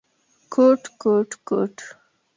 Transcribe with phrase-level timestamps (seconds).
[0.53, 1.75] _کوټ، کوټ، کوټ…